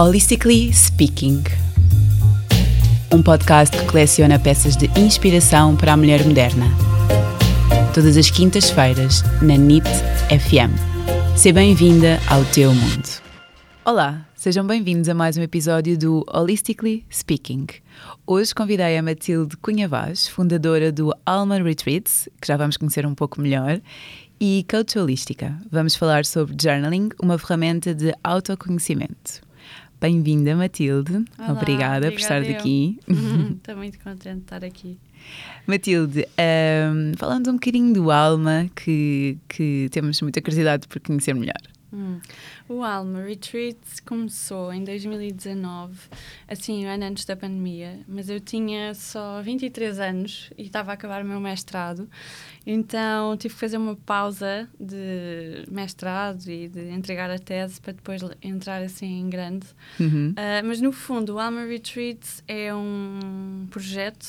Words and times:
Holistically 0.00 0.72
Speaking. 0.72 1.42
Um 3.12 3.20
podcast 3.20 3.76
que 3.76 3.84
coleciona 3.84 4.38
peças 4.38 4.76
de 4.76 4.86
inspiração 4.96 5.74
para 5.74 5.94
a 5.94 5.96
mulher 5.96 6.24
moderna. 6.24 6.66
Todas 7.92 8.16
as 8.16 8.30
quintas-feiras, 8.30 9.24
na 9.42 9.56
NIT 9.56 9.88
FM. 10.28 10.70
Seja 11.36 11.52
bem-vinda 11.52 12.20
ao 12.28 12.44
teu 12.44 12.72
mundo. 12.72 13.08
Olá, 13.84 14.24
sejam 14.36 14.64
bem-vindos 14.64 15.08
a 15.08 15.14
mais 15.14 15.36
um 15.36 15.42
episódio 15.42 15.98
do 15.98 16.24
Holistically 16.32 17.04
Speaking. 17.12 17.66
Hoje 18.24 18.54
convidei 18.54 18.96
a 18.96 19.02
Matilde 19.02 19.56
Cunha 19.56 19.88
Vaz, 19.88 20.28
fundadora 20.28 20.92
do 20.92 21.12
Alma 21.26 21.60
Retreats, 21.60 22.28
que 22.40 22.46
já 22.46 22.56
vamos 22.56 22.76
conhecer 22.76 23.04
um 23.04 23.16
pouco 23.16 23.40
melhor, 23.40 23.80
e 24.40 24.64
coach 24.70 24.96
holística. 24.96 25.60
Vamos 25.68 25.96
falar 25.96 26.24
sobre 26.24 26.54
journaling, 26.56 27.08
uma 27.20 27.36
ferramenta 27.36 27.92
de 27.92 28.14
autoconhecimento. 28.22 29.47
Bem-vinda, 30.00 30.54
Matilde. 30.54 31.24
Olá, 31.38 31.52
obrigada, 31.52 32.10
por 32.10 32.20
estar 32.20 32.40
aqui. 32.42 32.98
Estou 33.56 33.76
muito 33.76 33.98
contente 33.98 34.36
de 34.36 34.42
estar 34.42 34.64
aqui. 34.64 34.98
Matilde, 35.66 36.26
um, 36.38 37.12
falando 37.16 37.50
um 37.50 37.54
bocadinho 37.54 37.92
do 37.92 38.10
Alma, 38.10 38.70
que, 38.76 39.36
que 39.48 39.88
temos 39.90 40.20
muita 40.22 40.40
curiosidade 40.40 40.86
por 40.86 41.00
conhecer 41.00 41.34
melhor. 41.34 41.60
Hum. 41.92 42.20
O 42.68 42.82
Alma 42.82 43.22
Retreat 43.22 43.78
começou 44.04 44.72
em 44.72 44.84
2019, 44.84 45.98
assim, 46.46 46.86
um 46.86 46.90
ano 46.90 47.04
antes 47.04 47.24
da 47.24 47.34
pandemia, 47.34 48.00
mas 48.06 48.28
eu 48.28 48.38
tinha 48.40 48.94
só 48.94 49.40
23 49.40 49.98
anos 49.98 50.50
e 50.58 50.64
estava 50.64 50.90
a 50.90 50.94
acabar 50.94 51.22
o 51.22 51.24
meu 51.24 51.40
mestrado, 51.40 52.08
então 52.66 53.34
tive 53.38 53.54
que 53.54 53.60
fazer 53.60 53.78
uma 53.78 53.96
pausa 53.96 54.68
de 54.78 55.64
mestrado 55.70 56.50
e 56.50 56.68
de 56.68 56.90
entregar 56.90 57.30
a 57.30 57.38
tese 57.38 57.80
para 57.80 57.94
depois 57.94 58.20
entrar 58.42 58.82
assim 58.82 59.20
em 59.20 59.30
grande. 59.30 59.66
Uhum. 59.98 60.32
Uh, 60.32 60.66
mas 60.66 60.80
no 60.82 60.92
fundo, 60.92 61.36
o 61.36 61.38
Alma 61.38 61.64
Retreats 61.64 62.44
é 62.46 62.74
um 62.74 63.66
projeto 63.70 64.24